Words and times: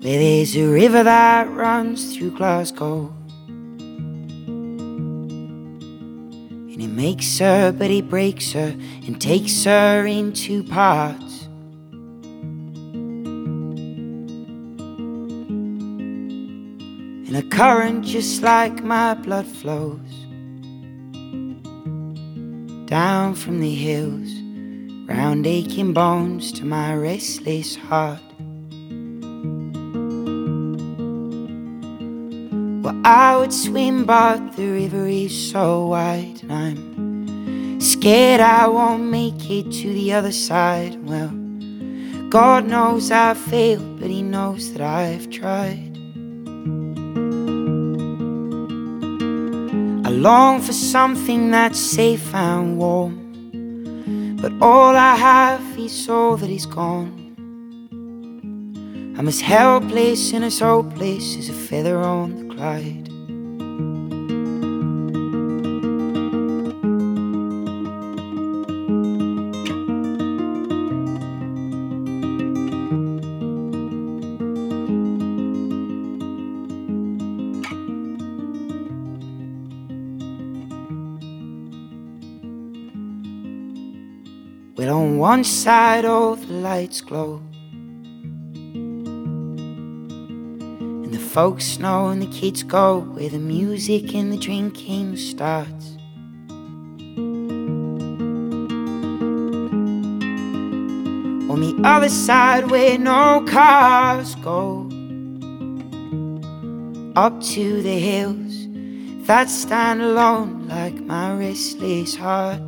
where 0.00 0.18
there's 0.18 0.56
a 0.56 0.64
river 0.64 1.02
that 1.02 1.50
runs 1.50 2.16
through 2.16 2.30
Glasgow. 2.30 3.12
And 6.68 6.80
it 6.80 6.88
makes 6.88 7.38
her, 7.40 7.72
but 7.72 7.90
it 7.90 8.08
breaks 8.08 8.52
her 8.52 8.76
and 9.06 9.20
takes 9.20 9.64
her 9.64 10.06
in 10.06 10.32
two 10.32 10.62
parts. 10.62 11.48
And 17.26 17.36
a 17.36 17.42
current 17.42 18.04
just 18.04 18.42
like 18.42 18.84
my 18.84 19.14
blood 19.14 19.46
flows 19.46 19.98
down 22.88 23.34
from 23.34 23.60
the 23.60 23.74
hills, 23.74 24.32
round 25.06 25.46
aching 25.46 25.92
bones 25.92 26.50
to 26.52 26.64
my 26.64 26.94
restless 26.94 27.76
heart. 27.76 28.27
Well, 32.82 33.00
I 33.04 33.36
would 33.36 33.52
swim, 33.52 34.04
but 34.04 34.52
the 34.56 34.68
river 34.68 35.08
is 35.08 35.50
so 35.50 35.88
wide, 35.88 36.40
and 36.42 36.52
I'm 36.52 37.80
scared 37.80 38.40
I 38.40 38.68
won't 38.68 39.04
make 39.04 39.50
it 39.50 39.72
to 39.72 39.92
the 39.92 40.12
other 40.12 40.30
side. 40.30 40.96
Well, 41.04 41.32
God 42.28 42.66
knows 42.66 43.10
I've 43.10 43.36
failed, 43.36 43.98
but 43.98 44.10
He 44.10 44.22
knows 44.22 44.72
that 44.74 44.82
I've 44.82 45.28
tried. 45.28 45.96
I 50.06 50.10
long 50.10 50.60
for 50.60 50.72
something 50.72 51.50
that's 51.50 51.80
safe 51.80 52.32
and 52.32 52.78
warm, 52.78 54.36
but 54.40 54.52
all 54.60 54.94
I 54.94 55.16
have 55.16 55.78
is 55.78 56.08
all 56.08 56.36
that 56.36 56.48
is 56.50 56.64
gone. 56.64 57.27
I'm 59.18 59.26
as 59.26 59.40
helpless 59.40 60.32
and 60.32 60.44
as 60.44 60.60
hopeless 60.60 61.36
as 61.36 61.48
a 61.48 61.52
feather 61.52 61.98
on 61.98 62.36
the 62.36 62.54
Clyde. 62.54 63.08
Well, 84.76 84.96
on 84.96 85.18
one 85.18 85.42
side, 85.42 86.04
all 86.04 86.36
the 86.36 86.52
lights 86.52 87.00
glow. 87.00 87.42
And 91.08 91.16
the 91.16 91.24
folks 91.24 91.78
know 91.78 92.08
and 92.08 92.20
the 92.20 92.26
kids 92.26 92.62
go 92.62 92.98
where 92.98 93.30
the 93.30 93.38
music 93.38 94.14
and 94.14 94.30
the 94.30 94.36
drinking 94.36 95.16
starts. 95.16 95.96
On 101.50 101.60
the 101.62 101.80
other 101.82 102.10
side, 102.10 102.70
where 102.70 102.98
no 102.98 103.42
cars 103.48 104.34
go, 104.34 104.82
up 107.16 107.40
to 107.54 107.80
the 107.80 107.98
hills 107.98 108.66
that 109.26 109.48
stand 109.48 110.02
alone 110.02 110.68
like 110.68 110.92
my 110.96 111.32
restless 111.32 112.16
heart. 112.16 112.60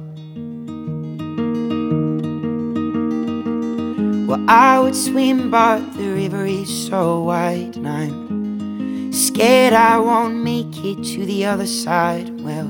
Well, 4.27 4.43
I 4.49 4.81
would 4.81 4.97
swim, 4.97 5.51
but 5.51 5.81
the 5.93 6.09
river 6.09 6.47
is 6.47 6.71
so 6.87 7.25
wide, 7.25 7.77
and 7.77 7.87
I'm 7.87 8.30
scared 9.11 9.73
I 9.73 9.99
won't 9.99 10.37
make 10.37 10.85
it 10.85 11.03
to 11.15 11.27
the 11.27 11.45
other 11.47 11.67
side. 11.67 12.41
Well, 12.41 12.69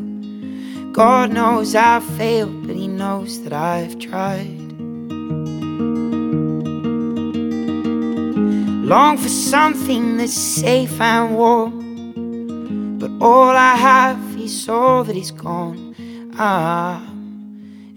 God 0.92 1.32
knows 1.32 1.74
I've 1.74 2.04
failed, 2.04 2.66
but 2.66 2.76
He 2.76 2.88
knows 2.88 3.42
that 3.44 3.52
I've 3.52 3.98
tried. 3.98 4.58
Long 8.86 9.18
for 9.18 9.28
something 9.28 10.16
that's 10.16 10.32
safe 10.32 11.00
and 11.00 11.36
warm, 11.36 12.98
but 12.98 13.10
all 13.20 13.50
I 13.50 13.76
have 13.76 14.40
is 14.40 14.68
all 14.68 15.04
that 15.04 15.16
is 15.16 15.30
gone. 15.30 15.94
Ah 16.38 17.06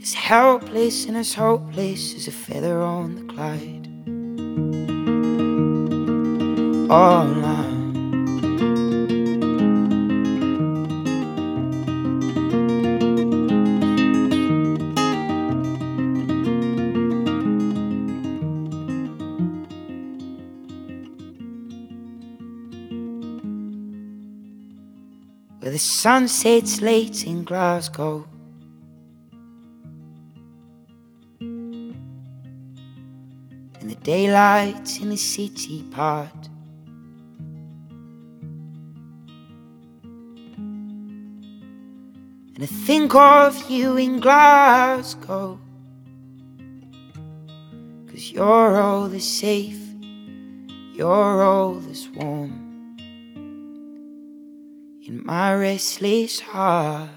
as 0.04 0.14
helpless 0.14 1.06
and 1.06 1.16
as 1.16 1.34
hopeless 1.34 2.14
as 2.14 2.28
a 2.28 2.32
feather 2.32 2.82
on 2.82 3.16
the 3.16 3.34
Clyde. 3.34 3.88
All 6.92 7.46
I 7.46 7.53
Where 25.64 25.72
the 25.72 25.80
sun 25.80 26.28
sets 26.28 26.82
late 26.82 27.26
in 27.26 27.46
Glasgow. 27.46 28.28
And 31.40 31.96
the 33.80 33.96
daylight 33.96 35.00
in 35.00 35.08
the 35.08 35.16
city 35.16 35.84
part. 35.84 36.50
And 42.56 42.60
I 42.60 42.66
think 42.66 43.16
of 43.16 43.70
you 43.70 43.96
in 43.96 44.20
Glasgow, 44.20 45.62
cause 48.08 48.32
you're 48.32 48.82
all 48.82 49.08
that's 49.08 49.24
safe, 49.24 49.80
you're 50.94 51.42
all 51.42 51.76
that's 51.76 52.10
warm 52.10 52.63
in 55.06 55.26
my 55.26 55.54
restless 55.54 56.40
heart. 56.40 57.10